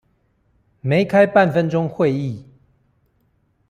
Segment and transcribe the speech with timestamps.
[0.81, 2.43] 沒開半分鐘會議